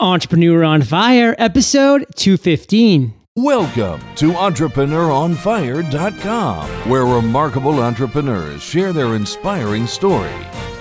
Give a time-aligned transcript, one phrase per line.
[0.00, 3.14] Entrepreneur on Fire, episode 215.
[3.34, 10.30] Welcome to EntrepreneurOnFire.com, where remarkable entrepreneurs share their inspiring story.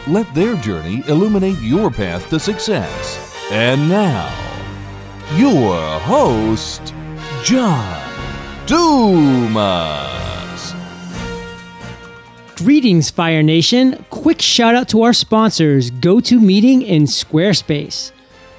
[0.05, 3.35] Let their journey illuminate your path to success.
[3.49, 4.31] And now,
[5.36, 6.93] your host,
[7.43, 7.99] John
[8.68, 10.75] Dumas.
[12.55, 14.05] Greetings, Fire Nation.
[14.11, 18.11] Quick shout out to our sponsors, GoToMeeting and Squarespace.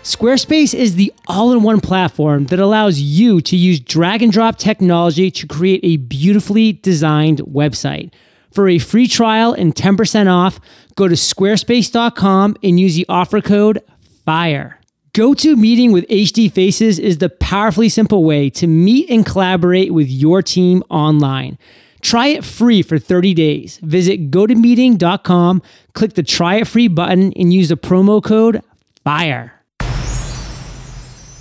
[0.08, 4.56] Squarespace is the all in one platform that allows you to use drag and drop
[4.56, 8.10] technology to create a beautifully designed website.
[8.50, 10.60] For a free trial and 10% off,
[10.96, 13.82] go to squarespace.com and use the offer code
[14.24, 14.80] FIRE.
[15.12, 20.40] GoToMeeting with HD Faces is the powerfully simple way to meet and collaborate with your
[20.40, 21.58] team online.
[22.00, 23.76] Try it free for 30 days.
[23.82, 25.60] Visit gotomeeting.com,
[25.92, 28.62] click the try it free button, and use the promo code
[29.04, 29.57] FIRE.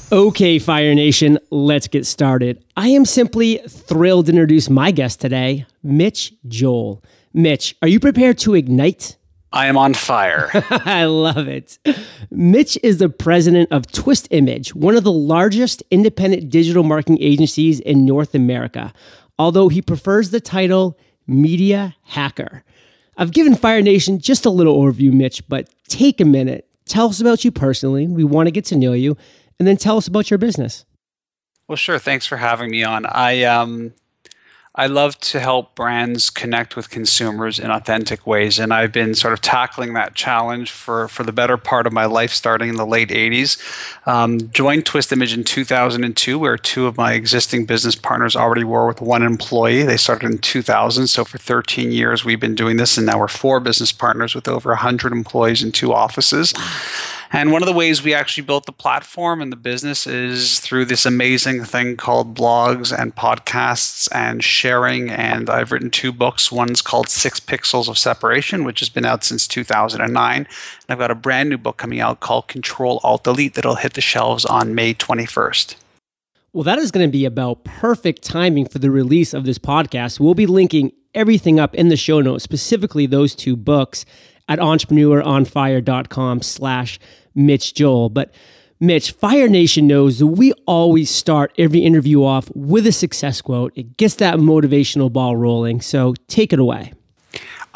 [0.10, 2.64] Okay, Fire Nation, let's get started.
[2.78, 7.04] I am simply thrilled to introduce my guest today, Mitch Joel.
[7.34, 9.18] Mitch, are you prepared to ignite?
[9.52, 10.50] I am on fire.
[10.70, 11.78] I love it.
[12.32, 17.82] Mitch is the president of Twist Image, one of the largest independent digital marketing agencies
[17.82, 18.94] in North America,
[19.38, 22.64] although he prefers the title Media Hacker.
[23.18, 26.66] I've given Fire Nation just a little overview, Mitch, but take a minute.
[26.86, 28.08] Tell us about you personally.
[28.08, 29.18] We want to get to know you
[29.60, 30.86] and then tell us about your business.
[31.68, 32.00] Well, sure.
[32.00, 33.06] Thanks for having me on.
[33.06, 33.94] I um,
[34.80, 39.34] I love to help brands connect with consumers in authentic ways, and I've been sort
[39.34, 42.86] of tackling that challenge for for the better part of my life, starting in the
[42.86, 43.58] late '80s.
[44.08, 48.86] Um, joined Twist Image in 2002, where two of my existing business partners already were
[48.86, 49.82] with one employee.
[49.82, 53.28] They started in 2000, so for 13 years we've been doing this, and now we're
[53.28, 56.54] four business partners with over 100 employees in two offices.
[57.32, 60.86] And one of the ways we actually built the platform and the business is through
[60.86, 65.10] this amazing thing called blogs and podcasts and sharing.
[65.10, 66.52] And I've written two books.
[66.52, 70.38] One's called Six Pixels of Separation, which has been out since 2009.
[70.38, 70.48] And
[70.90, 74.02] I've got a brand new book coming out called Control Alt Delete that'll hit the
[74.02, 75.76] shelves on May 21st.
[76.54, 80.20] Well, that is going to be about perfect timing for the release of this podcast.
[80.20, 84.06] We'll be linking everything up in the show notes, specifically those two books
[84.48, 87.00] at entrepreneuronfire.com slash
[87.36, 88.10] Mitch Joel.
[88.10, 88.34] But
[88.80, 93.74] Mitch, Fire Nation knows that we always start every interview off with a success quote.
[93.76, 95.82] It gets that motivational ball rolling.
[95.82, 96.94] So take it away.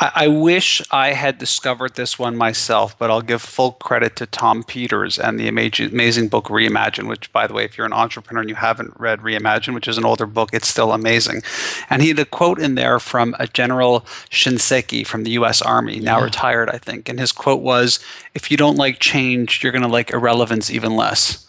[0.02, 4.26] I, I wish I had discovered this one myself, but I'll give full credit to
[4.26, 7.94] Tom Peters and the amazing, amazing book Reimagine, which, by the way, if you're an
[7.94, 11.44] entrepreneur and you haven't read Reimagine, which is an older book, it's still amazing.
[11.90, 14.02] And he had a quote in there from a General
[14.32, 15.62] Shinseki from the U.S.
[15.62, 16.26] Army, now yeah.
[16.26, 17.08] retired, I think.
[17.08, 18.00] And his quote was,
[18.34, 21.48] If you don't like change, you're going to like irrelevance even less.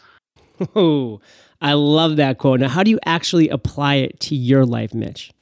[0.77, 1.21] Oh,
[1.61, 2.61] I love that quote.
[2.61, 5.33] Now, how do you actually apply it to your life, Mitch?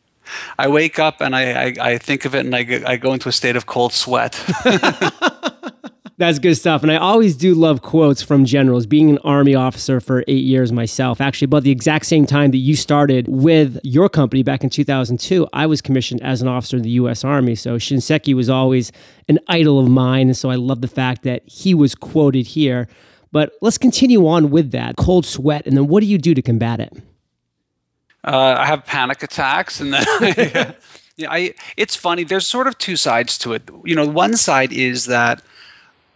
[0.59, 3.29] I wake up and I, I, I think of it and I, I go into
[3.29, 4.43] a state of cold sweat.
[6.21, 6.83] That's good stuff.
[6.83, 8.85] And I always do love quotes from generals.
[8.85, 12.59] Being an Army officer for eight years myself, actually, about the exact same time that
[12.59, 16.83] you started with your company back in 2002, I was commissioned as an officer in
[16.83, 17.25] the U.S.
[17.25, 17.55] Army.
[17.55, 18.93] So Shinseki was always
[19.29, 20.27] an idol of mine.
[20.27, 22.87] And so I love the fact that he was quoted here.
[23.33, 25.67] But let's continue on with that cold sweat.
[25.67, 26.93] And then what do you do to combat it?
[28.25, 30.75] Uh, I have panic attacks, and then I,
[31.17, 31.55] yeah, I.
[31.77, 32.25] It's funny.
[32.25, 33.69] There's sort of two sides to it.
[33.85, 35.43] You know, one side is that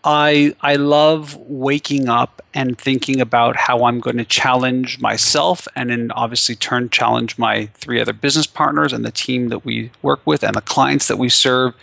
[0.05, 5.91] I I love waking up and thinking about how I'm going to challenge myself, and
[5.91, 10.21] then obviously turn challenge my three other business partners and the team that we work
[10.27, 11.75] with and the clients that we serve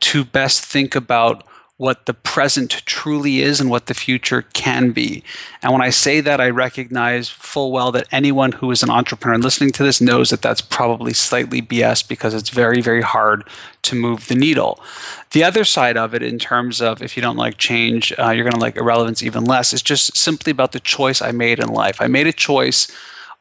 [0.00, 1.44] to best think about
[1.76, 5.24] what the present truly is and what the future can be.
[5.60, 9.34] And when I say that, I recognize full well that anyone who is an entrepreneur
[9.34, 13.42] and listening to this knows that that's probably slightly BS because it's very, very hard
[13.82, 14.80] to move the needle.
[15.32, 18.44] The other side of it, in terms of if you don't like change, uh, you're
[18.44, 21.68] going to like irrelevance even less, is just simply about the choice I made in
[21.68, 22.00] life.
[22.00, 22.86] I made a choice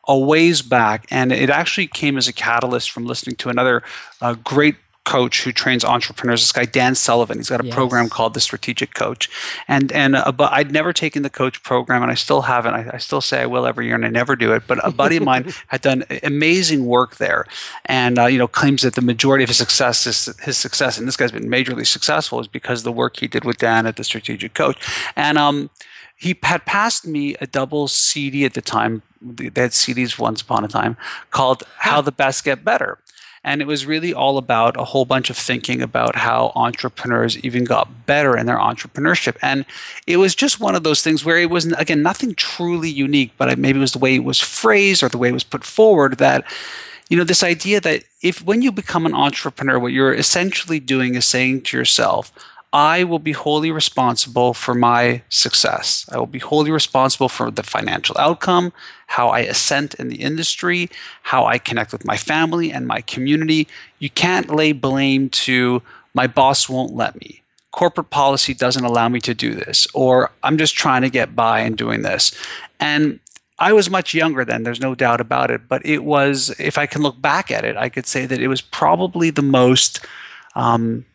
[0.05, 3.83] a ways back, and it actually came as a catalyst from listening to another
[4.21, 4.75] uh, great
[5.05, 6.41] coach who trains entrepreneurs.
[6.41, 7.37] This guy Dan Sullivan.
[7.37, 7.75] He's got a yes.
[7.75, 9.29] program called the Strategic Coach,
[9.67, 12.73] and and uh, but I'd never taken the coach program, and I still haven't.
[12.73, 14.63] I, I, still say I will every year, and I never do it.
[14.67, 17.45] But a buddy of mine had done amazing work there,
[17.85, 21.07] and uh, you know claims that the majority of his success is his success, and
[21.07, 24.03] this guy's been majorly successful is because the work he did with Dan at the
[24.03, 24.77] Strategic Coach,
[25.15, 25.69] and um.
[26.15, 29.01] He had passed me a double CD at the time.
[29.21, 30.95] They had CDs once upon a time
[31.31, 32.97] called "How the Best Get Better,"
[33.43, 37.65] And it was really all about a whole bunch of thinking about how entrepreneurs even
[37.65, 39.35] got better in their entrepreneurship.
[39.41, 39.65] And
[40.07, 43.57] it was just one of those things where it was, again, nothing truly unique, but
[43.59, 46.17] maybe it was the way it was phrased or the way it was put forward
[46.19, 46.45] that
[47.09, 51.15] you know this idea that if when you become an entrepreneur what you're essentially doing
[51.15, 52.31] is saying to yourself
[52.73, 56.09] I will be wholly responsible for my success.
[56.11, 58.73] I will be wholly responsible for the financial outcome,
[59.05, 60.89] how I ascend in the industry,
[61.21, 63.67] how I connect with my family and my community.
[63.99, 65.83] You can't lay blame to
[66.15, 67.43] my boss won't let me.
[67.71, 71.59] Corporate policy doesn't allow me to do this, or I'm just trying to get by
[71.59, 72.31] and doing this.
[72.79, 73.19] And
[73.59, 75.67] I was much younger then, there's no doubt about it.
[75.67, 78.47] But it was, if I can look back at it, I could say that it
[78.47, 80.05] was probably the most
[80.55, 81.05] um,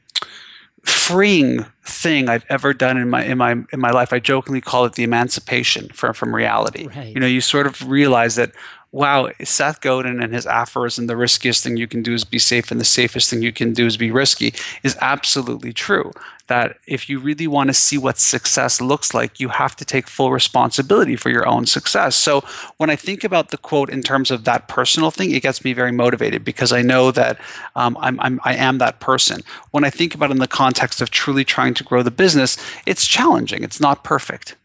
[0.89, 4.13] freeing thing I've ever done in my in my in my life.
[4.13, 6.89] I jokingly call it the emancipation from from reality.
[6.89, 7.15] Right.
[7.15, 8.53] You know, you sort of realize that
[8.91, 12.71] wow, Seth Godin and his aphorism, the riskiest thing you can do is be safe
[12.71, 16.13] and the safest thing you can do is be risky, is absolutely true.
[16.49, 20.09] That if you really want to see what success looks like, you have to take
[20.09, 22.17] full responsibility for your own success.
[22.17, 22.43] So
[22.79, 25.73] when I think about the quote in terms of that personal thing, it gets me
[25.73, 27.39] very motivated because I know that
[27.77, 29.41] um, I'm, I'm, I am that person.
[29.71, 32.57] When I think about it in the context of truly trying to grow the business,
[32.87, 34.57] it's challenging, it's not perfect.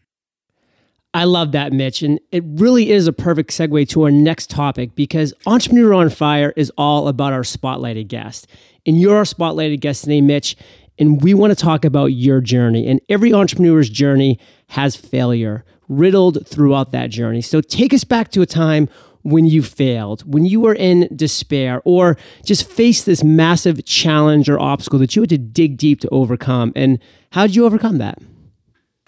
[1.14, 2.02] I love that, Mitch.
[2.02, 6.52] And it really is a perfect segue to our next topic because Entrepreneur on Fire
[6.56, 8.48] is all about our spotlighted guest.
[8.84, 10.56] And you're our spotlighted guest today, Mitch.
[10.98, 12.86] And we want to talk about your journey.
[12.86, 14.38] And every entrepreneur's journey
[14.68, 17.42] has failure riddled throughout that journey.
[17.42, 18.88] So take us back to a time
[19.22, 24.60] when you failed, when you were in despair, or just faced this massive challenge or
[24.60, 26.72] obstacle that you had to dig deep to overcome.
[26.76, 26.98] And
[27.32, 28.18] how did you overcome that?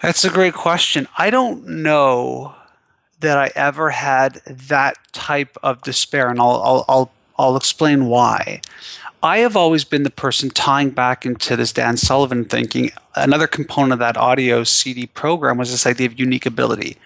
[0.01, 1.07] That's a great question.
[1.17, 2.55] I don't know
[3.19, 8.61] that I ever had that type of despair, and I'll, I'll, I'll, I'll explain why.
[9.23, 12.91] I have always been the person tying back into this Dan Sullivan thinking.
[13.15, 16.97] Another component of that audio CD program was this idea of unique ability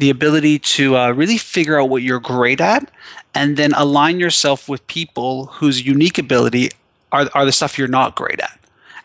[0.00, 2.90] the ability to uh, really figure out what you're great at
[3.34, 6.70] and then align yourself with people whose unique ability
[7.12, 8.58] are, are the stuff you're not great at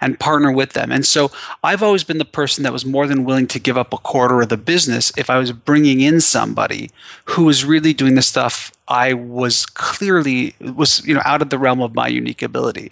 [0.05, 0.91] and partner with them.
[0.91, 1.31] And so
[1.63, 4.39] I've always been the person that was more than willing to give up a quarter
[4.39, 6.91] of the business if I was bringing in somebody
[7.25, 11.57] who was really doing the stuff I was clearly was you know out of the
[11.57, 12.91] realm of my unique ability.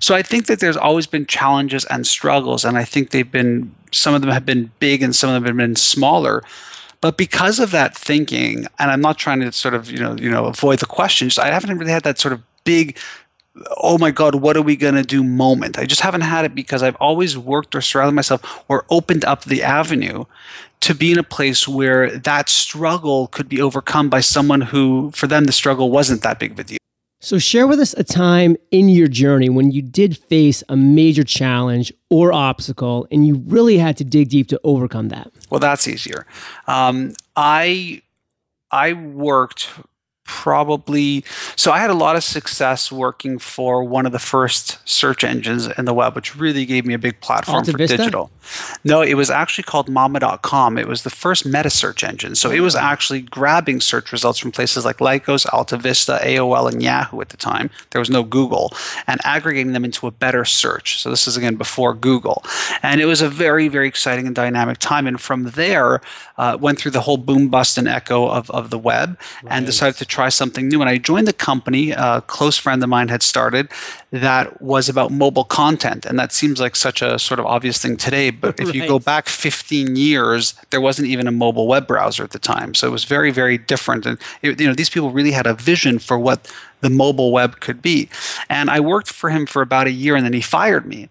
[0.00, 3.74] So I think that there's always been challenges and struggles and I think they've been
[3.92, 6.42] some of them have been big and some of them have been smaller.
[7.02, 10.30] But because of that thinking, and I'm not trying to sort of you know you
[10.30, 12.96] know avoid the questions, I haven't really had that sort of big
[13.76, 15.78] oh my god what are we going to do moment?
[15.78, 19.44] I just haven't had it because i've always worked or surrounded myself or opened up
[19.44, 20.24] the avenue
[20.80, 25.26] to be in a place where that struggle could be overcome by someone who for
[25.26, 26.78] them the struggle wasn't that big of a deal.
[27.20, 31.24] So share with us a time in your journey when you did face a major
[31.24, 35.32] challenge or obstacle and you really had to dig deep to overcome that.
[35.48, 36.26] Well that's easier.
[36.66, 38.02] Um, i
[38.70, 39.70] i worked
[40.24, 41.24] probably
[41.56, 45.66] so i had a lot of success working for one of the first search engines
[45.78, 47.96] in the web which really gave me a big platform Alta for Vista?
[47.96, 48.30] digital.
[48.84, 52.34] No it was actually called mamma.com it was the first meta search engine.
[52.34, 56.82] So it was actually grabbing search results from places like lycos alta vista aol and
[56.82, 57.70] yahoo at the time.
[57.90, 58.72] There was no google
[59.06, 61.00] and aggregating them into a better search.
[61.00, 62.44] So this is again before google.
[62.82, 65.06] And it was a very very exciting and dynamic time.
[65.06, 66.00] And from there
[66.36, 69.52] uh, went through the whole boom bust and echo of, of the web right.
[69.52, 70.80] and decided to try something new.
[70.80, 73.68] And I joined the company, a close friend of mine had started
[74.12, 76.06] that was about mobile content.
[76.06, 78.30] And that seems like such a sort of obvious thing today.
[78.30, 82.30] But if you go back 15 years, there wasn't even a mobile web browser at
[82.30, 82.74] the time.
[82.74, 84.06] So it was very, very different.
[84.06, 87.58] And it, you know, these people really had a vision for what the mobile web
[87.58, 88.08] could be.
[88.48, 91.08] And I worked for him for about a year and then he fired me.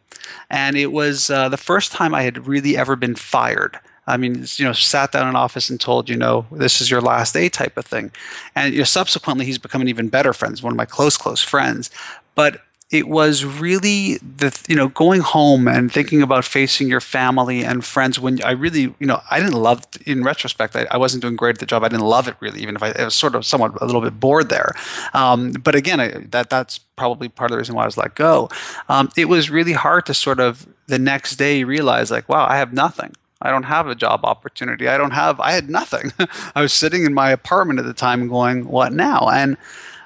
[0.50, 3.79] And it was uh, the first time I had really ever been fired.
[4.07, 7.01] I mean, you know, sat down in office and told, you know, this is your
[7.01, 8.12] last day type of thing.
[8.55, 11.41] And you know, subsequently, he's become an even better friend, one of my close, close
[11.41, 11.89] friends.
[12.36, 12.62] But
[12.93, 17.83] it was really the you know going home and thinking about facing your family and
[17.83, 21.36] friends when I really you know I didn't love in retrospect I, I wasn't doing
[21.36, 23.33] great at the job I didn't love it really even if I, I was sort
[23.36, 24.74] of somewhat a little bit bored there
[25.13, 28.13] um, but again I, that that's probably part of the reason why I was let
[28.13, 28.50] go
[28.89, 32.57] um, it was really hard to sort of the next day realize like wow I
[32.57, 34.88] have nothing I don't have a job opportunity.
[34.88, 36.12] I don't have, I had nothing.
[36.55, 39.29] I was sitting in my apartment at the time going, what now?
[39.29, 39.57] And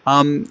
[0.06, 0.48] um,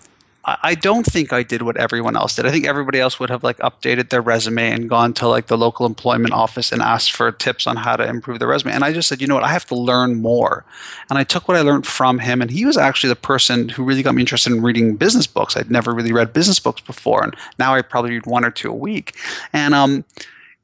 [0.49, 2.47] I don't think I did what everyone else did.
[2.47, 5.59] I think everybody else would have like updated their resume and gone to like the
[5.59, 8.73] local employment office and asked for tips on how to improve their resume.
[8.73, 10.65] And I just said, you know what, I have to learn more.
[11.11, 12.41] And I took what I learned from him.
[12.41, 15.57] And he was actually the person who really got me interested in reading business books.
[15.57, 17.25] I'd never really read business books before.
[17.25, 19.17] And now I probably read one or two a week.
[19.53, 20.05] And um,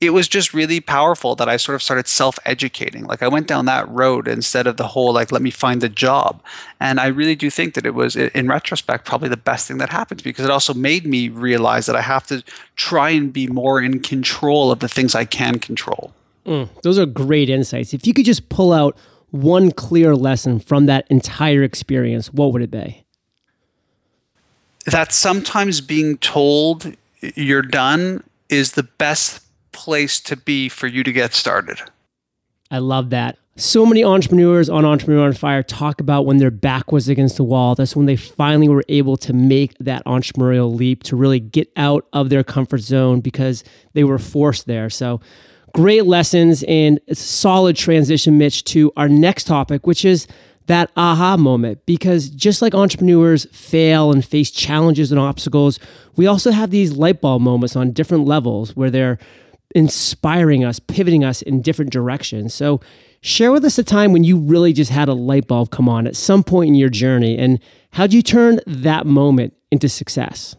[0.03, 3.05] it was just really powerful that I sort of started self educating.
[3.05, 5.89] Like I went down that road instead of the whole, like, let me find the
[5.89, 6.43] job.
[6.81, 9.91] And I really do think that it was, in retrospect, probably the best thing that
[9.91, 12.43] happened because it also made me realize that I have to
[12.75, 16.13] try and be more in control of the things I can control.
[16.45, 17.95] Mm, those are great insights.
[17.95, 18.99] If you could just pull out
[19.31, 23.05] one clear lesson from that entire experience, what would it be?
[24.87, 31.13] That sometimes being told you're done is the best place to be for you to
[31.13, 31.81] get started.
[32.71, 33.39] I love that.
[33.57, 37.45] So many entrepreneurs on Entrepreneur on Fire talk about when their back was against the
[37.45, 37.75] wall.
[37.75, 42.07] That's when they finally were able to make that entrepreneurial leap to really get out
[42.15, 43.63] of their comfort zone because
[43.93, 44.89] they were forced there.
[44.89, 45.21] So,
[45.75, 50.27] great lessons and solid transition, Mitch, to our next topic, which is
[50.67, 51.85] that aha moment.
[51.85, 55.79] Because just like entrepreneurs fail and face challenges and obstacles,
[56.17, 59.19] we also have these light bulb moments on different levels where they're
[59.75, 62.55] inspiring us, pivoting us in different directions.
[62.55, 62.81] So,
[63.21, 66.07] share with us a time when you really just had a light bulb come on
[66.07, 67.61] at some point in your journey, and
[67.93, 70.57] how'd you turn that moment into success?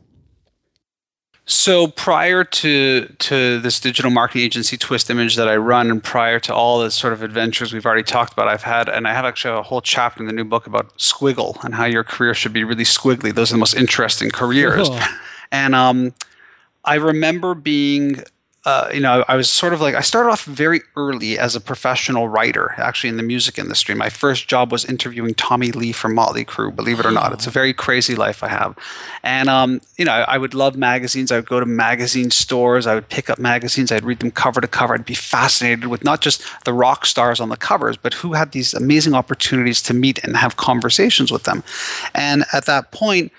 [1.46, 6.40] So prior to to this digital marketing agency Twist Image that I run, and prior
[6.40, 9.26] to all the sort of adventures we've already talked about, I've had, and I have
[9.26, 12.54] actually a whole chapter in the new book about squiggle and how your career should
[12.54, 13.34] be really squiggly.
[13.34, 14.88] Those are the most interesting careers.
[14.88, 15.00] Cool.
[15.52, 16.14] And um,
[16.86, 18.24] I remember being
[18.66, 21.60] uh, you know, I was sort of like I started off very early as a
[21.60, 23.94] professional writer, actually in the music industry.
[23.94, 26.74] My first job was interviewing Tommy Lee from Motley Crue.
[26.74, 28.78] Believe it or not, it's a very crazy life I have.
[29.22, 31.30] And um, you know, I, I would love magazines.
[31.30, 32.88] I would go to magazine stores.
[32.88, 33.92] I would pick up magazines.
[33.92, 34.94] I'd read them cover to cover.
[34.94, 38.54] I'd be fascinated with not just the rock stars on the covers, but who had
[38.54, 41.66] these amazing opportunities to meet and have conversations with them.
[42.16, 43.34] And at that point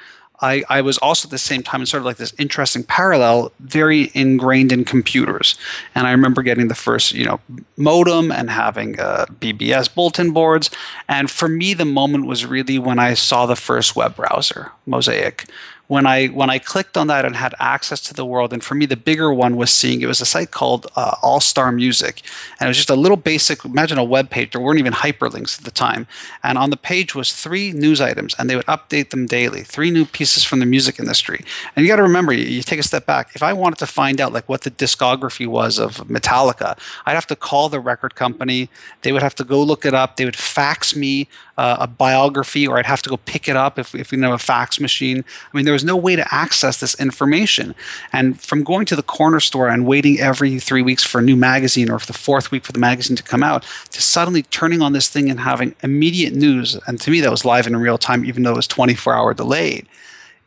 [0.44, 3.50] I, I was also at the same time in sort of like this interesting parallel,
[3.60, 5.56] very ingrained in computers.
[5.94, 7.40] And I remember getting the first, you know,
[7.78, 10.70] modem and having uh, BBS bulletin boards.
[11.08, 15.46] And for me, the moment was really when I saw the first web browser, Mosaic
[15.86, 18.74] when I when I clicked on that and had access to the world, and for
[18.74, 22.22] me the bigger one was seeing it was a site called uh, All Star Music,
[22.58, 23.64] and it was just a little basic.
[23.64, 24.52] Imagine a web page.
[24.52, 26.06] There weren't even hyperlinks at the time,
[26.42, 29.62] and on the page was three news items, and they would update them daily.
[29.62, 31.44] Three new pieces from the music industry,
[31.76, 33.32] and you got to remember, you, you take a step back.
[33.34, 37.26] If I wanted to find out like what the discography was of Metallica, I'd have
[37.26, 38.70] to call the record company.
[39.02, 40.16] They would have to go look it up.
[40.16, 43.78] They would fax me uh, a biography, or I'd have to go pick it up
[43.78, 45.24] if, if we didn't have a fax machine.
[45.52, 47.74] I mean, there was no way to access this information.
[48.12, 51.36] And from going to the corner store and waiting every three weeks for a new
[51.36, 54.80] magazine, or for the fourth week for the magazine to come out, to suddenly turning
[54.80, 57.98] on this thing and having immediate news, and to me that was live in real
[57.98, 59.86] time, even though it was 24 hour delayed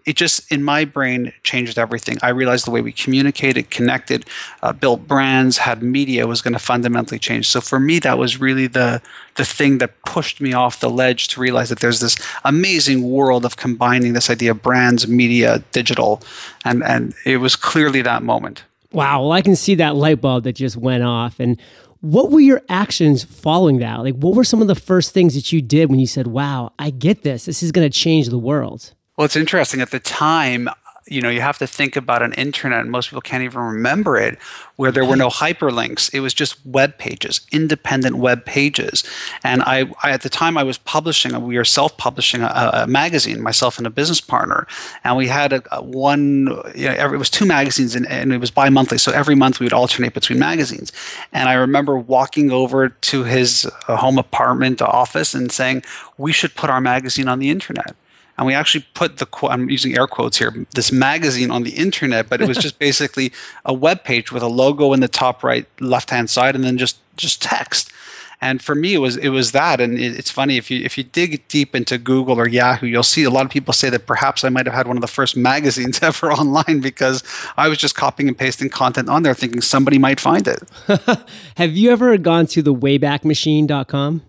[0.07, 2.17] it just in my brain changed everything.
[2.23, 4.25] I realized the way we communicated, connected,
[4.63, 7.49] uh, built brands, had media was going to fundamentally change.
[7.49, 9.01] So for me, that was really the
[9.35, 13.45] the thing that pushed me off the ledge to realize that there's this amazing world
[13.45, 16.21] of combining this idea of brands, media, digital,
[16.63, 18.63] and and it was clearly that moment.
[18.93, 21.41] Wow, well, I can see that light bulb that just went off.
[21.41, 21.59] And
[21.99, 23.99] what were your actions following that?
[23.99, 26.71] Like, what were some of the first things that you did when you said, "Wow,
[26.79, 27.43] I get this.
[27.43, 28.93] This is going to change the world"?
[29.17, 29.81] Well, it's interesting.
[29.81, 30.69] At the time,
[31.07, 34.17] you know, you have to think about an internet, and most people can't even remember
[34.17, 34.37] it,
[34.75, 36.13] where there were no hyperlinks.
[36.13, 39.03] It was just web pages, independent web pages.
[39.43, 41.39] And I, I at the time, I was publishing.
[41.41, 44.67] We were self-publishing a, a, magazine, myself and a business partner,
[45.03, 46.61] and we had a, a one.
[46.75, 48.99] You know, every, it was two magazines, and, and it was bi-monthly.
[48.99, 50.91] So every month we would alternate between magazines.
[51.33, 55.83] And I remember walking over to his uh, home apartment office and saying,
[56.19, 57.95] "We should put our magazine on the internet."
[58.37, 62.29] And we actually put the I'm using air quotes here this magazine on the internet,
[62.29, 63.31] but it was just basically
[63.65, 66.77] a web page with a logo in the top right left hand side, and then
[66.77, 67.91] just just text.
[68.39, 69.81] And for me, it was it was that.
[69.81, 73.01] And it, it's funny if you if you dig deep into Google or Yahoo, you'll
[73.01, 75.07] see a lot of people say that perhaps I might have had one of the
[75.07, 77.23] first magazines ever online because
[77.57, 80.61] I was just copying and pasting content on there, thinking somebody might find it.
[81.57, 84.21] have you ever gone to the waybackmachine.com?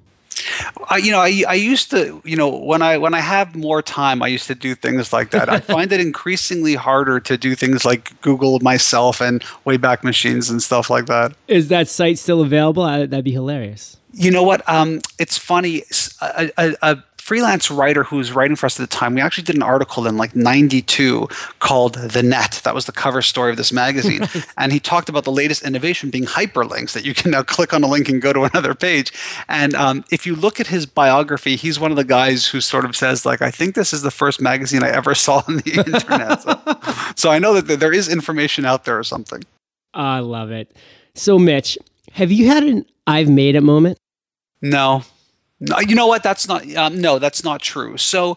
[0.88, 3.83] I, you know, I, I used to, you know, when I when I have more
[3.83, 5.49] time, I used to do things like that.
[5.49, 10.62] I find it increasingly harder to do things like Google myself and Wayback Machines and
[10.62, 11.33] stuff like that.
[11.47, 12.85] Is that site still available?
[12.85, 13.97] That'd be hilarious.
[14.12, 14.66] You know what?
[14.68, 15.85] Um, it's funny.
[16.21, 19.15] A, a, a freelance writer who was writing for us at the time.
[19.15, 22.63] We actually did an article in like 92 called The Net.
[22.65, 24.27] That was the cover story of this magazine.
[24.57, 27.85] and he talked about the latest innovation being hyperlinks that you can now click on
[27.85, 29.13] a link and go to another page.
[29.47, 32.87] And um, if you look at his biography, he's one of the guys who sort
[32.87, 35.71] of says, like, I think this is the first magazine I ever saw on the
[35.87, 36.41] internet.
[36.41, 39.45] so, so I know that there is information out there or something.
[39.93, 40.75] I love it.
[41.15, 41.77] So, Mitch,
[42.13, 43.99] have you had an I've made it moment?
[44.63, 45.03] No,
[45.61, 46.23] no, you know what?
[46.23, 46.71] That's not.
[46.75, 47.97] Um, no, that's not true.
[47.97, 48.37] So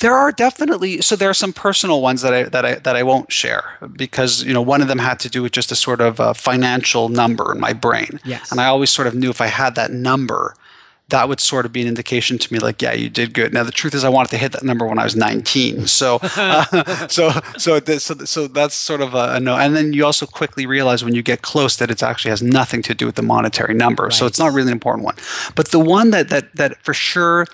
[0.00, 3.02] there are definitely so there are some personal ones that I that I that I
[3.02, 6.00] won't share because you know one of them had to do with just a sort
[6.00, 8.20] of a financial number in my brain.
[8.24, 8.50] Yes.
[8.50, 10.54] And I always sort of knew if I had that number,
[11.10, 13.52] that would sort of be an indication to me like yeah you did good.
[13.52, 16.18] Now the truth is i wanted to hit that number when i was 19 so
[16.36, 19.56] uh, so so, so so that's sort of a, a, no.
[19.56, 22.82] And then you also quickly realize when you get close that it actually has nothing
[22.82, 24.04] to do with the monetary number.
[24.04, 24.12] Right.
[24.12, 25.16] so it's not really an important one.
[25.54, 27.46] But the one that that that for sure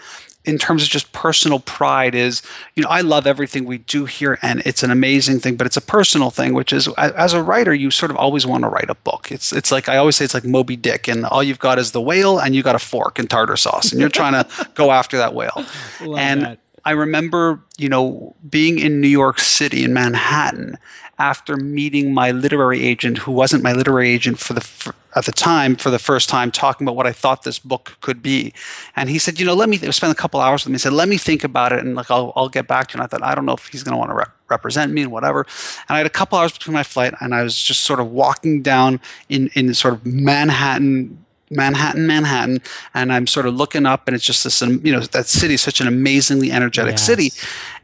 [0.46, 2.40] in terms of just personal pride is
[2.74, 5.76] you know i love everything we do here and it's an amazing thing but it's
[5.76, 8.88] a personal thing which is as a writer you sort of always want to write
[8.88, 11.58] a book it's it's like i always say it's like moby dick and all you've
[11.58, 14.32] got is the whale and you got a fork and tartar sauce and you're trying
[14.32, 15.64] to go after that whale
[16.00, 16.58] love and that.
[16.84, 20.78] i remember you know being in new york city in manhattan
[21.18, 25.32] after meeting my literary agent who wasn't my literary agent for the for, at the
[25.32, 28.52] time for the first time talking about what I thought this book could be.
[28.94, 30.74] And he said, you know, let me spend a couple hours with me.
[30.74, 33.02] He said, let me think about it and like I'll, I'll get back to you.
[33.02, 35.02] And I thought, I don't know if he's going to want to rep- represent me
[35.02, 35.46] and whatever.
[35.88, 38.10] And I had a couple hours between my flight and I was just sort of
[38.10, 42.60] walking down in, in sort of Manhattan Manhattan, Manhattan,
[42.92, 45.60] and I'm sort of looking up, and it's just this, you know, that city is
[45.60, 47.06] such an amazingly energetic yes.
[47.06, 47.32] city,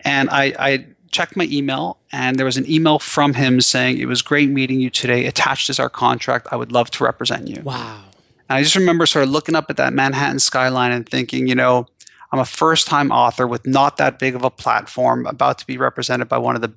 [0.01, 4.07] and I, I checked my email and there was an email from him saying it
[4.07, 5.26] was great meeting you today.
[5.26, 6.49] Attached is our contract.
[6.50, 7.62] I would love to represent you.
[7.62, 8.02] Wow.
[8.49, 11.54] And i just remember sort of looking up at that manhattan skyline and thinking you
[11.54, 11.87] know
[12.33, 15.78] i'm a first time author with not that big of a platform about to be
[15.78, 16.73] represented by one of the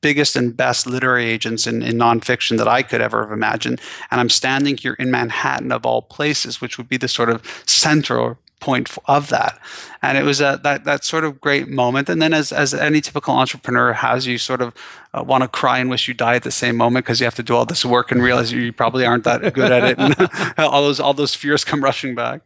[0.00, 3.80] biggest and best literary agents in, in nonfiction that I could ever have imagined.
[4.10, 7.42] And I'm standing here in Manhattan, of all places, which would be the sort of
[7.66, 9.58] central point of that.
[10.02, 12.08] And it was a, that that sort of great moment.
[12.08, 14.74] And then as as any typical entrepreneur has you sort of
[15.14, 17.34] uh, want to cry and wish you die at the same moment because you have
[17.36, 19.98] to do all this work and realize you probably aren't that good at it.
[19.98, 20.14] And
[20.58, 22.42] all those all those fears come rushing back.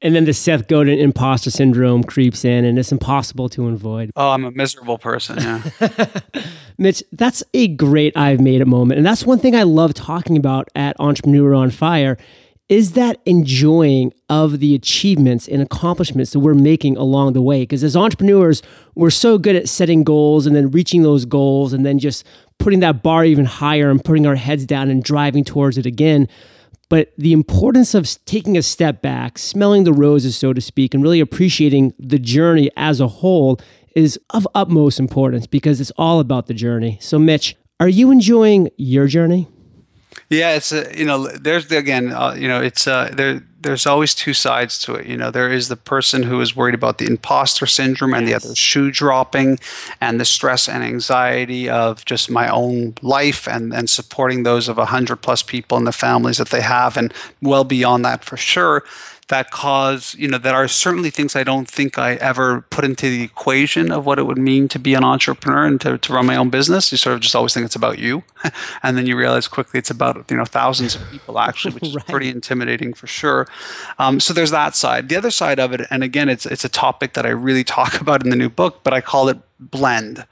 [0.00, 4.12] And then the Seth Godin imposter syndrome creeps in, and it's impossible to avoid.
[4.14, 5.38] Oh, I'm a miserable person.
[5.38, 5.62] Yeah,
[6.78, 10.36] Mitch, that's a great I've made it moment, and that's one thing I love talking
[10.36, 12.16] about at Entrepreneur on Fire
[12.68, 17.62] is that enjoying of the achievements and accomplishments that we're making along the way.
[17.62, 18.62] Because as entrepreneurs,
[18.94, 22.26] we're so good at setting goals and then reaching those goals and then just
[22.58, 26.28] putting that bar even higher and putting our heads down and driving towards it again.
[26.90, 31.02] But the importance of taking a step back, smelling the roses, so to speak, and
[31.02, 33.58] really appreciating the journey as a whole
[33.94, 36.98] is of utmost importance because it's all about the journey.
[37.00, 39.48] So, Mitch, are you enjoying your journey?
[40.30, 44.14] Yeah, it's a, you know there's again uh, you know it's uh, there there's always
[44.14, 45.06] two sides to it.
[45.06, 48.42] You know there is the person who is worried about the imposter syndrome and yes.
[48.42, 49.58] the other shoe dropping
[50.02, 54.76] and the stress and anxiety of just my own life and and supporting those of
[54.76, 58.36] a hundred plus people and the families that they have and well beyond that for
[58.36, 58.84] sure
[59.28, 63.10] that cause, you know, that are certainly things I don't think I ever put into
[63.10, 66.26] the equation of what it would mean to be an entrepreneur and to, to run
[66.26, 66.90] my own business.
[66.90, 68.24] You sort of just always think it's about you.
[68.82, 71.96] and then you realize quickly it's about, you know, thousands of people actually, which right.
[71.96, 73.46] is pretty intimidating for sure.
[73.98, 75.10] Um, so there's that side.
[75.10, 78.00] The other side of it, and again, it's, it's a topic that I really talk
[78.00, 80.26] about in the new book, but I call it blend.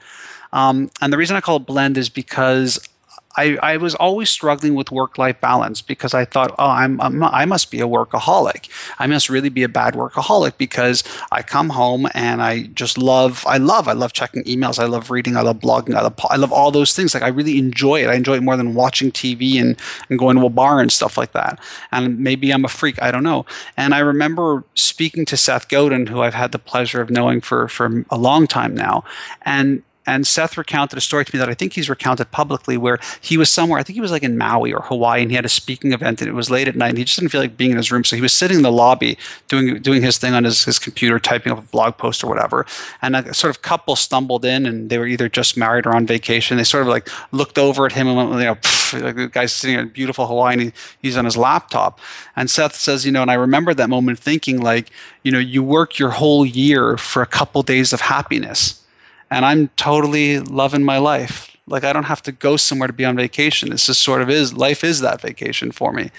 [0.52, 2.88] Um, and the reason I call it blend is because
[3.36, 7.22] I, I was always struggling with work life balance because I thought, oh, I'm, I'm
[7.22, 8.68] I must be a workaholic.
[8.98, 13.44] I must really be a bad workaholic because I come home and I just love,
[13.46, 14.78] I love, I love checking emails.
[14.78, 15.36] I love reading.
[15.36, 15.94] I love blogging.
[15.94, 17.14] I love, I love all those things.
[17.14, 18.08] Like I really enjoy it.
[18.08, 21.18] I enjoy it more than watching TV and, and going to a bar and stuff
[21.18, 21.60] like that.
[21.92, 23.00] And maybe I'm a freak.
[23.02, 23.44] I don't know.
[23.76, 27.68] And I remember speaking to Seth Godin, who I've had the pleasure of knowing for,
[27.68, 29.04] for a long time now.
[29.42, 32.98] And and Seth recounted a story to me that I think he's recounted publicly where
[33.20, 35.44] he was somewhere, I think he was like in Maui or Hawaii, and he had
[35.44, 37.56] a speaking event and it was late at night and he just didn't feel like
[37.56, 38.04] being in his room.
[38.04, 41.18] So he was sitting in the lobby doing doing his thing on his, his computer,
[41.18, 42.66] typing up a blog post or whatever.
[43.02, 46.06] And a sort of couple stumbled in and they were either just married or on
[46.06, 46.56] vacation.
[46.56, 49.52] They sort of like looked over at him and went, you know, like the guy's
[49.52, 51.98] sitting in beautiful Hawaii and he, he's on his laptop.
[52.36, 54.90] And Seth says, you know, and I remember that moment thinking like,
[55.24, 58.82] you know, you work your whole year for a couple days of happiness
[59.30, 61.56] and I'm totally loving my life.
[61.68, 63.70] Like I don't have to go somewhere to be on vacation.
[63.70, 66.12] This just sort of is life is that vacation for me.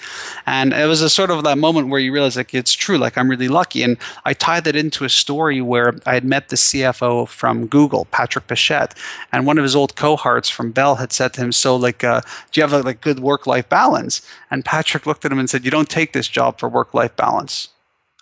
[0.44, 3.16] And it was a sort of that moment where you realize like it's true, like
[3.16, 3.82] I'm really lucky.
[3.82, 8.04] And I tied that into a story where I had met the CFO from Google,
[8.10, 8.94] Patrick Pichette,
[9.32, 12.20] and one of his old cohorts from Bell had said to him, "So like, uh,
[12.52, 15.64] do you have a like good work-life balance?" And Patrick looked at him and said,
[15.64, 17.68] "You don't take this job for work-life balance."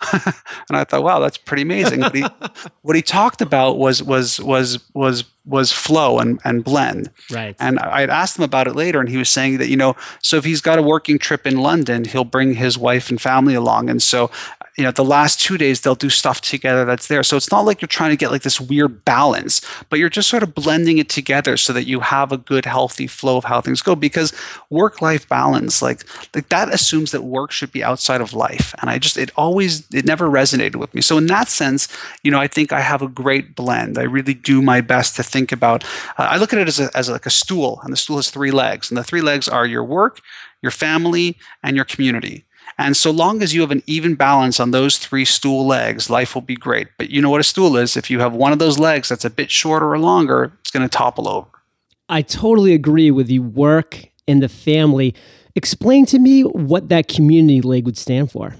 [0.12, 2.00] and I thought, wow, that's pretty amazing.
[2.00, 2.24] what, he,
[2.82, 7.10] what he talked about was was was was was flow and, and blend.
[7.30, 7.56] Right.
[7.58, 9.96] And I had asked him about it later, and he was saying that you know,
[10.20, 13.54] so if he's got a working trip in London, he'll bring his wife and family
[13.54, 14.30] along, and so
[14.76, 17.22] you know the last two days they'll do stuff together that's there.
[17.22, 20.28] So it's not like you're trying to get like this weird balance but you're just
[20.28, 23.60] sort of blending it together so that you have a good healthy flow of how
[23.60, 24.32] things go because
[24.70, 28.90] work life balance like like that assumes that work should be outside of life and
[28.90, 31.00] i just it always it never resonated with me.
[31.00, 31.88] So in that sense
[32.22, 33.98] you know i think i have a great blend.
[33.98, 35.84] I really do my best to think about
[36.18, 38.30] uh, i look at it as, a, as like a stool and the stool has
[38.30, 40.20] three legs and the three legs are your work
[40.62, 42.45] your family and your community
[42.78, 46.34] and so long as you have an even balance on those three stool legs, life
[46.34, 46.88] will be great.
[46.98, 47.96] But you know what a stool is?
[47.96, 50.86] If you have one of those legs that's a bit shorter or longer, it's going
[50.86, 51.48] to topple over.
[52.08, 55.14] I totally agree with the work and the family.
[55.54, 58.54] Explain to me what that community leg would stand for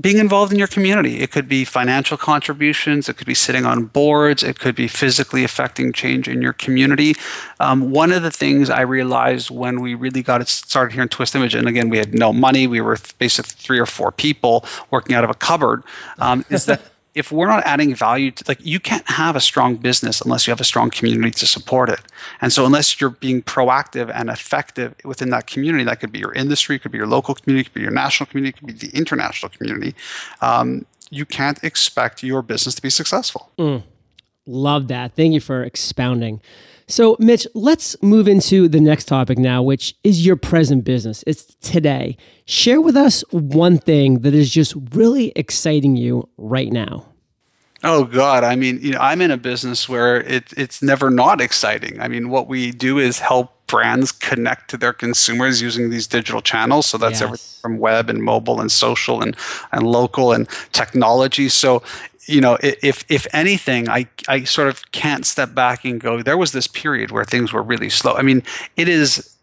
[0.00, 1.20] being involved in your community.
[1.20, 5.42] It could be financial contributions, it could be sitting on boards, it could be physically
[5.42, 7.14] affecting change in your community.
[7.60, 11.08] Um, one of the things I realized when we really got it started here in
[11.08, 14.66] Twist Image, and again, we had no money, we were basically three or four people
[14.90, 15.82] working out of a cupboard,
[16.18, 16.82] um, is that
[17.16, 20.50] if we're not adding value to like you can't have a strong business unless you
[20.50, 22.00] have a strong community to support it.
[22.42, 26.34] And so unless you're being proactive and effective within that community that could be your
[26.34, 29.48] industry could be your local community could be your national community could be the international
[29.48, 29.94] community
[30.42, 33.50] um, you can't expect your business to be successful.
[33.58, 33.82] Mm,
[34.46, 35.14] love that.
[35.14, 36.40] Thank you for expounding
[36.88, 41.24] so, Mitch, let's move into the next topic now, which is your present business.
[41.26, 42.16] It's today.
[42.44, 47.06] Share with us one thing that is just really exciting you right now.
[47.82, 48.42] Oh God!
[48.42, 52.00] I mean, you know, I'm in a business where it, it's never not exciting.
[52.00, 56.40] I mean, what we do is help brands connect to their consumers using these digital
[56.40, 56.86] channels.
[56.86, 57.22] So that's yes.
[57.22, 59.36] everything from web and mobile and social and
[59.72, 61.48] and local and technology.
[61.48, 61.82] So
[62.26, 66.22] you know, if if anything, I I sort of can't step back and go.
[66.22, 68.14] There was this period where things were really slow.
[68.14, 68.42] I mean,
[68.76, 69.36] it is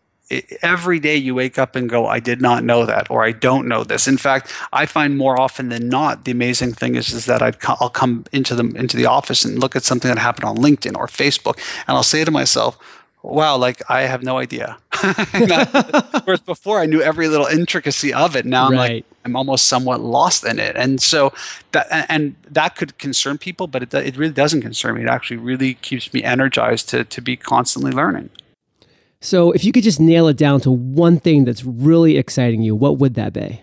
[0.61, 3.67] every day you wake up and go, I did not know that, or I don't
[3.67, 4.07] know this.
[4.07, 7.51] In fact, I find more often than not, the amazing thing is, is that i
[7.79, 10.97] will come into the into the office and look at something that happened on LinkedIn
[10.97, 12.77] or Facebook, and I'll say to myself,
[13.23, 14.77] wow, like I have no idea.
[16.23, 18.45] Whereas before I knew every little intricacy of it.
[18.45, 18.91] Now I'm right.
[18.95, 20.75] like, I'm almost somewhat lost in it.
[20.75, 21.33] And so
[21.71, 25.03] that, and that could concern people, but it, it really doesn't concern me.
[25.03, 28.29] It actually really keeps me energized to, to be constantly learning.
[29.21, 32.75] So if you could just nail it down to one thing that's really exciting you,
[32.75, 33.61] what would that be?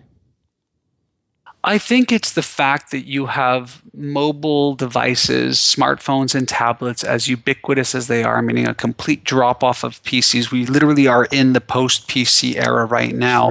[1.70, 7.94] I think it's the fact that you have mobile devices, smartphones, and tablets as ubiquitous
[7.94, 10.50] as they are, meaning a complete drop off of PCs.
[10.50, 13.50] We literally are in the post PC era right now.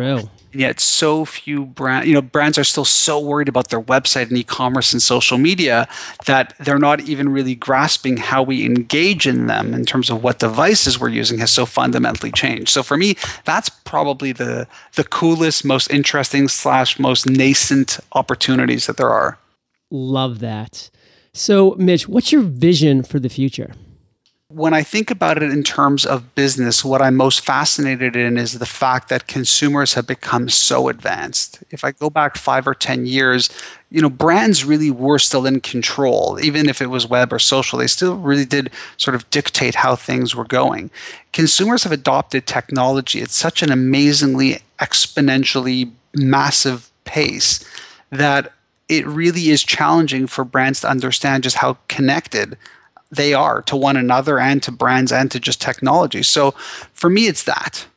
[0.52, 4.30] True yet so few brands, you know brands are still so worried about their website
[4.30, 5.88] and e-commerce and social media
[6.26, 10.40] that they're not even really grasping how we engage in them in terms of what
[10.40, 12.70] devices we're using has so fundamentally changed.
[12.70, 18.98] So for me that's probably the the coolest most interesting slash most nascent opportunities that
[18.98, 19.38] there are.
[19.92, 20.90] Love that.
[21.34, 23.74] So mitch what's your vision for the future
[24.52, 28.58] when I think about it in terms of business, what I'm most fascinated in is
[28.58, 31.64] the fact that consumers have become so advanced.
[31.70, 33.52] If I go back five or 10 years,
[33.92, 36.40] you know, brands really were still in control.
[36.42, 39.96] Even if it was web or social, they still really did sort of dictate how
[39.96, 40.90] things were going.
[41.32, 47.64] Consumers have adopted technology at such an amazingly exponentially massive pace
[48.10, 48.52] that
[48.88, 52.58] it really is challenging for brands to understand just how connected
[53.12, 56.24] they are to one another and to brands and to just technology.
[56.24, 56.52] So
[56.94, 57.88] for me, it's that.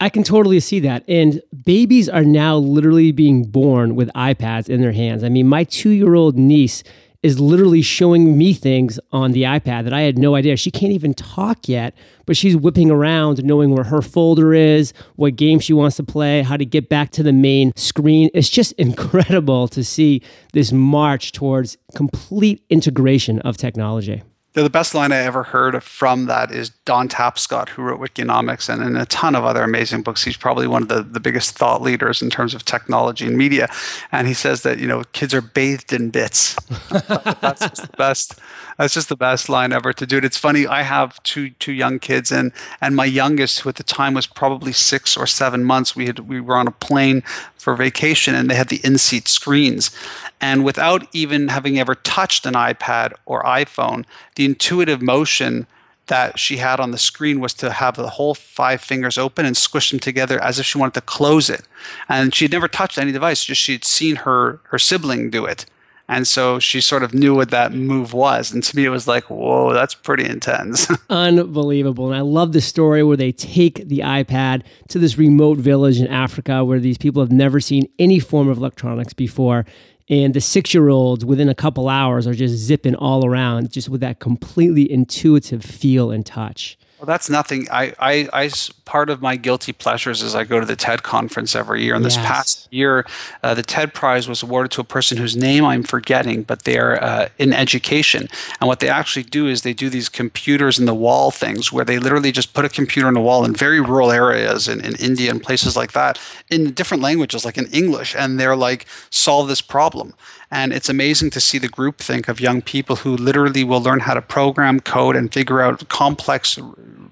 [0.00, 1.04] I can totally see that.
[1.08, 5.22] And babies are now literally being born with iPads in their hands.
[5.22, 6.82] I mean, my two year old niece
[7.22, 10.56] is literally showing me things on the iPad that I had no idea.
[10.56, 15.36] She can't even talk yet, but she's whipping around knowing where her folder is, what
[15.36, 18.30] game she wants to play, how to get back to the main screen.
[18.32, 24.22] It's just incredible to see this march towards complete integration of technology.
[24.52, 28.82] The best line I ever heard from that is Don Tapscott, who wrote Wikinomics and,
[28.82, 30.24] and a ton of other amazing books.
[30.24, 33.68] He's probably one of the, the biggest thought leaders in terms of technology and media.
[34.10, 36.54] And he says that, you know, kids are bathed in bits.
[36.90, 38.40] That's just the best.
[38.76, 40.24] That's just the best line ever to do it.
[40.24, 40.66] It's funny.
[40.66, 44.26] I have two two young kids, and and my youngest, who at the time was
[44.26, 47.22] probably six or seven months, we had we were on a plane
[47.58, 49.90] for vacation, and they had the in seat screens,
[50.40, 54.04] and without even having ever touched an iPad or iPhone,
[54.36, 55.66] the intuitive motion
[56.06, 59.56] that she had on the screen was to have the whole five fingers open and
[59.56, 61.62] squish them together as if she wanted to close it.
[62.08, 65.44] And she had never touched any device, just she had seen her her sibling do
[65.44, 65.66] it.
[66.10, 68.52] And so she sort of knew what that move was.
[68.52, 70.88] And to me, it was like, whoa, that's pretty intense.
[71.08, 72.06] Unbelievable.
[72.08, 76.08] And I love the story where they take the iPad to this remote village in
[76.08, 79.64] Africa where these people have never seen any form of electronics before.
[80.10, 83.88] And the six year olds within a couple hours are just zipping all around, just
[83.88, 86.76] with that completely intuitive feel and touch.
[87.00, 87.66] Well, that's nothing.
[87.70, 88.50] I, I, I,
[88.84, 91.94] part of my guilty pleasures is I go to the TED conference every year.
[91.94, 92.26] And this yes.
[92.26, 93.06] past year,
[93.42, 97.02] uh, the TED Prize was awarded to a person whose name I'm forgetting, but they're
[97.02, 98.28] uh, in education.
[98.60, 101.86] And what they actually do is they do these computers in the wall things where
[101.86, 104.94] they literally just put a computer in the wall in very rural areas in, in
[104.96, 108.14] India and places like that in different languages, like in English.
[108.14, 110.12] And they're like, solve this problem.
[110.50, 114.14] And it's amazing to see the groupthink of young people who literally will learn how
[114.14, 116.58] to program, code, and figure out complex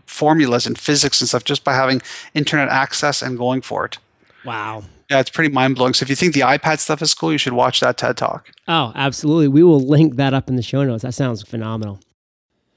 [0.07, 2.03] formulas in physics and stuff just by having
[2.35, 3.99] internet access and going for it.
[4.45, 4.83] Wow.
[5.09, 5.95] Yeah, it's pretty mind blowing.
[5.95, 8.51] So if you think the iPad stuff is cool, you should watch that TED Talk.
[8.67, 9.49] Oh, absolutely.
[9.49, 11.03] We will link that up in the show notes.
[11.03, 12.01] That sounds phenomenal.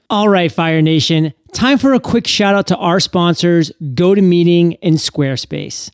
[0.08, 4.96] All right, Fire Nation, time for a quick shout out to our sponsors, GoToMeeting and
[4.96, 5.90] Squarespace.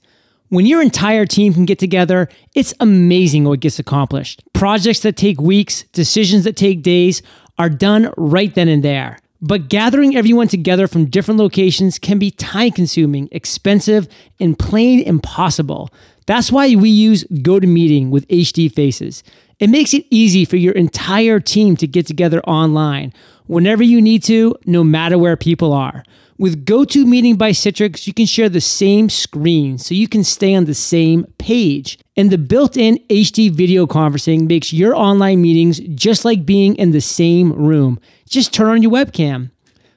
[0.50, 4.42] When your entire team can get together, it's amazing what gets accomplished.
[4.54, 7.20] Projects that take weeks, decisions that take days
[7.58, 9.18] are done right then and there.
[9.42, 14.08] But gathering everyone together from different locations can be time consuming, expensive,
[14.40, 15.90] and plain impossible.
[16.26, 19.22] That's why we use GoToMeeting with HD Faces.
[19.58, 23.12] It makes it easy for your entire team to get together online
[23.46, 26.04] whenever you need to, no matter where people are.
[26.40, 30.66] With GoToMeeting by Citrix, you can share the same screen so you can stay on
[30.66, 31.98] the same page.
[32.16, 36.92] And the built in HD video conferencing makes your online meetings just like being in
[36.92, 37.98] the same room.
[38.28, 39.50] Just turn on your webcam.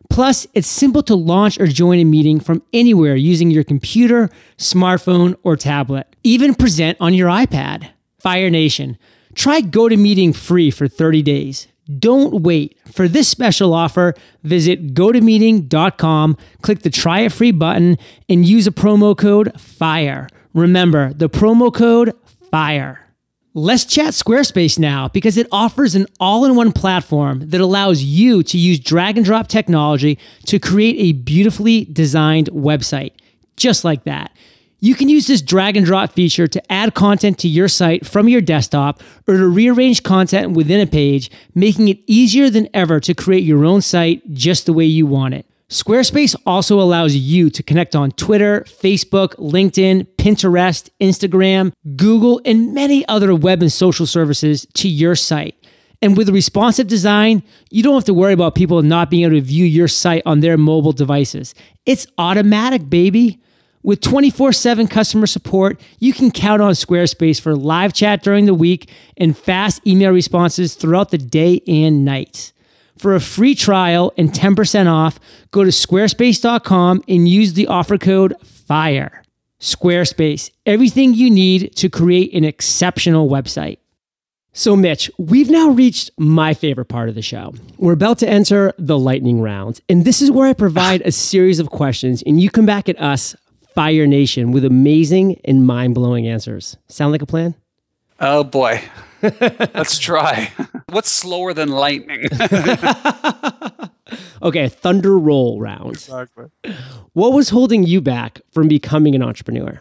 [0.10, 4.28] Plus, it's simple to launch or join a meeting from anywhere using your computer,
[4.58, 6.08] smartphone, or tablet.
[6.24, 7.92] Even present on your iPad.
[8.18, 8.98] Fire Nation,
[9.36, 11.68] try GoToMeeting free for 30 days.
[12.00, 12.78] Don't wait.
[12.92, 17.98] For this special offer, visit gotomeeting.com, click the try it free button,
[18.30, 20.28] and use a promo code FIRE.
[20.54, 22.14] Remember, the promo code
[22.50, 23.00] FIRE.
[23.54, 28.44] Let's chat Squarespace now because it offers an all in one platform that allows you
[28.44, 33.12] to use drag and drop technology to create a beautifully designed website.
[33.58, 34.32] Just like that.
[34.84, 38.28] You can use this drag and drop feature to add content to your site from
[38.28, 43.14] your desktop or to rearrange content within a page, making it easier than ever to
[43.14, 45.46] create your own site just the way you want it.
[45.70, 53.08] Squarespace also allows you to connect on Twitter, Facebook, LinkedIn, Pinterest, Instagram, Google, and many
[53.08, 55.54] other web and social services to your site.
[56.02, 59.42] And with responsive design, you don't have to worry about people not being able to
[59.42, 61.54] view your site on their mobile devices.
[61.86, 63.40] It's automatic, baby.
[63.84, 68.54] With 24 7 customer support, you can count on Squarespace for live chat during the
[68.54, 72.54] week and fast email responses throughout the day and night.
[72.98, 78.36] For a free trial and 10% off, go to squarespace.com and use the offer code
[78.44, 79.24] FIRE.
[79.60, 83.80] Squarespace, everything you need to create an exceptional website.
[84.54, 87.54] So, Mitch, we've now reached my favorite part of the show.
[87.78, 89.80] We're about to enter the lightning round.
[89.88, 93.02] And this is where I provide a series of questions, and you come back at
[93.02, 93.34] us
[93.74, 96.78] Fire Nation with amazing and mind blowing answers.
[96.88, 97.56] Sound like a plan?
[98.20, 98.82] Oh boy.
[99.22, 100.52] Let's try.
[100.90, 102.28] What's slower than lightning?
[104.42, 105.94] okay, thunder roll round.
[105.94, 106.46] Exactly.
[107.14, 109.80] What was holding you back from becoming an entrepreneur?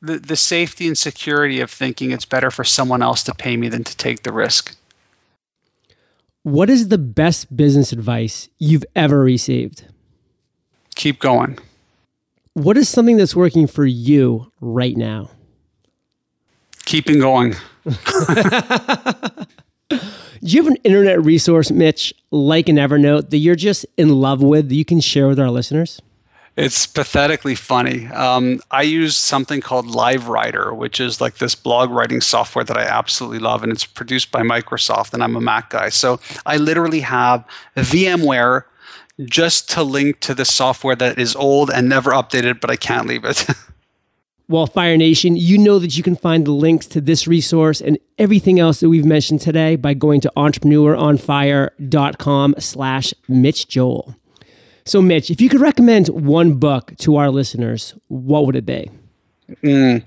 [0.00, 3.68] The, the safety and security of thinking it's better for someone else to pay me
[3.68, 4.76] than to take the risk.
[6.42, 9.84] What is the best business advice you've ever received?
[10.96, 11.58] Keep going.
[12.54, 15.30] What is something that's working for you right now?
[16.84, 17.54] Keeping going.
[17.84, 17.94] Do
[20.40, 24.68] you have an internet resource, Mitch, like an Evernote, that you're just in love with
[24.68, 26.00] that you can share with our listeners?
[26.56, 28.06] It's pathetically funny.
[28.08, 32.82] Um, I use something called LiveWriter, which is like this blog writing software that I
[32.82, 35.88] absolutely love, and it's produced by Microsoft, and I'm a Mac guy.
[35.88, 38.64] So I literally have VMware
[39.24, 43.06] just to link to the software that is old and never updated, but I can't
[43.06, 43.46] leave it.
[44.48, 47.98] well, Fire Nation, you know that you can find the links to this resource and
[48.18, 54.16] everything else that we've mentioned today by going to entrepreneuronfire.com slash Mitch Joel.
[54.84, 58.90] So, Mitch, if you could recommend one book to our listeners, what would it be?
[59.62, 60.02] Mm.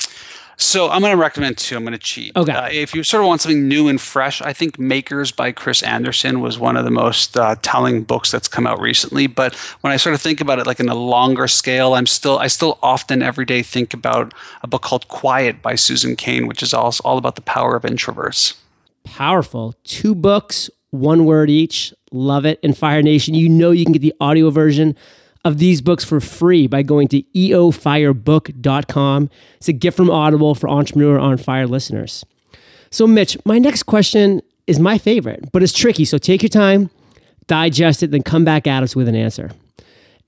[0.58, 1.76] So I'm going to recommend two.
[1.76, 2.36] I'm going to cheat.
[2.36, 2.52] Okay.
[2.52, 5.84] Uh, if you sort of want something new and fresh, I think Makers by Chris
[5.84, 9.28] Anderson was one of the most uh, telling books that's come out recently.
[9.28, 12.38] But when I sort of think about it, like in a longer scale, I'm still
[12.40, 16.64] I still often every day think about a book called Quiet by Susan Cain, which
[16.64, 18.56] is all all about the power of introverts.
[19.04, 19.76] Powerful.
[19.84, 21.94] Two books, one word each.
[22.12, 22.60] Love it.
[22.64, 24.96] And Fire Nation, you know you can get the audio version
[25.46, 29.30] of these books for free by going to eofirebook.com.
[29.58, 32.26] It's a gift from Audible for Entrepreneur on Fire listeners.
[32.90, 36.04] So, Mitch, my next question is my favorite, but it's tricky.
[36.04, 36.90] So take your time,
[37.48, 39.52] digest it, then come back at us with an answer.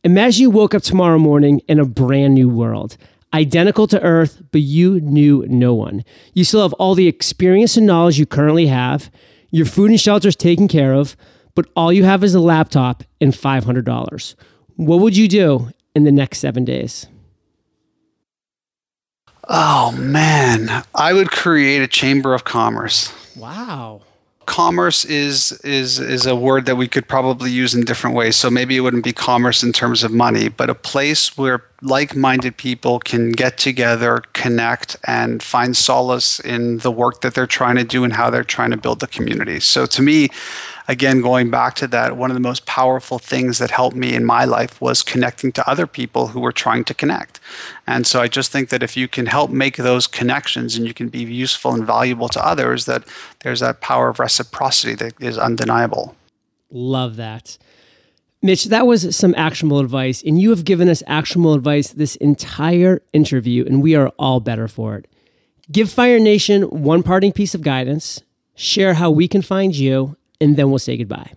[0.04, 2.96] Imagine you woke up tomorrow morning in a brand new world,
[3.34, 6.06] identical to Earth, but you knew no one.
[6.34, 9.10] You still have all the experience and knowledge you currently have,
[9.50, 11.18] your food and shelter is taken care of,
[11.56, 14.36] but all you have is a laptop and $500.
[14.78, 17.08] What would you do in the next seven days?
[19.50, 23.12] Oh man, I would create a chamber of commerce.
[23.36, 24.02] Wow.
[24.46, 28.36] Commerce is is is a word that we could probably use in different ways.
[28.36, 32.58] So maybe it wouldn't be commerce in terms of money, but a place where like-minded
[32.58, 37.84] people can get together, connect, and find solace in the work that they're trying to
[37.84, 39.60] do and how they're trying to build the community.
[39.60, 40.30] So to me,
[40.88, 44.26] again, going back to that, one of the most powerful things that helped me in
[44.26, 47.40] my life was connecting to other people who were trying to connect.
[47.86, 50.96] And so I just think that if you can help make those connections and you
[50.96, 53.04] can be useful and valuable to others, that
[53.42, 56.16] there's that power of reciprocity that is undeniable.
[56.72, 57.58] Love that.
[58.42, 63.02] Mitch, that was some actionable advice, and you have given us actionable advice this entire
[63.12, 65.08] interview, and we are all better for it.
[65.72, 68.22] Give Fire Nation one parting piece of guidance,
[68.56, 71.32] share how we can find you, and then we'll say goodbye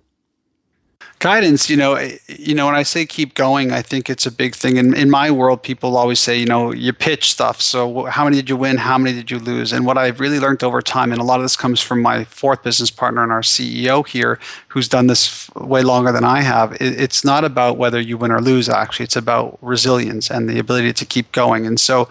[1.21, 4.55] guidance you know you know when i say keep going i think it's a big
[4.55, 4.79] thing.
[4.79, 7.61] In, in my world people always say you know you pitch stuff.
[7.61, 8.79] So how many did you win?
[8.79, 9.73] How many did you lose?
[9.73, 12.25] And what i've really learned over time and a lot of this comes from my
[12.25, 16.73] fourth business partner and our ceo here who's done this way longer than i have.
[16.75, 19.05] It, it's not about whether you win or lose actually.
[19.05, 21.67] It's about resilience and the ability to keep going.
[21.67, 22.09] And so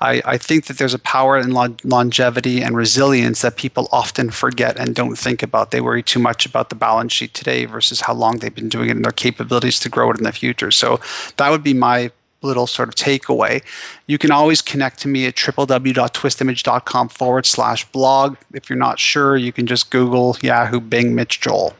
[0.00, 4.30] I, I think that there's a power in lo- longevity and resilience that people often
[4.30, 5.70] forget and don't think about.
[5.70, 8.88] They worry too much about the balance sheet today versus how long they've been doing
[8.88, 10.70] it and their capabilities to grow it in the future.
[10.70, 11.00] So
[11.38, 12.10] that would be my
[12.42, 13.62] little sort of takeaway.
[14.06, 18.36] You can always connect to me at www.twistimage.com forward slash blog.
[18.52, 21.74] If you're not sure, you can just Google Yahoo Bing Mitch Joel.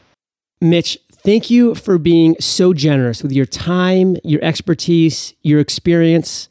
[0.61, 6.49] Mitch, thank you for being so generous with your time, your expertise, your experience.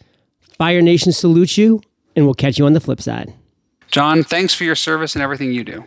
[0.58, 1.82] Fire Nation salutes you,
[2.16, 3.34] and we'll catch you on the flip side.
[3.92, 5.84] John, thanks for your service and everything you do.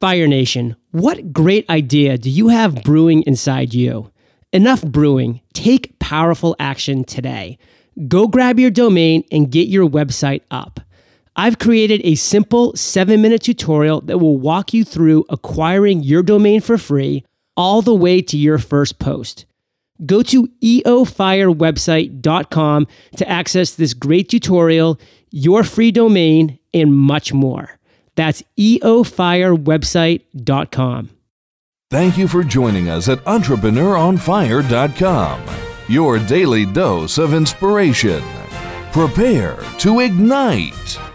[0.00, 4.12] Fire Nation, what great idea do you have brewing inside you?
[4.52, 5.40] Enough brewing.
[5.54, 7.58] Take powerful action today.
[8.06, 10.80] Go grab your domain and get your website up.
[11.34, 16.60] I've created a simple seven minute tutorial that will walk you through acquiring your domain
[16.60, 17.24] for free
[17.56, 19.46] all the way to your first post.
[20.04, 27.78] Go to eofirewebsite.com to access this great tutorial, your free domain, and much more.
[28.16, 31.10] That's eofirewebsite.com.
[31.88, 35.42] Thank you for joining us at entrepreneuronfire.com,
[35.88, 38.24] your daily dose of inspiration.
[38.90, 41.05] Prepare to ignite.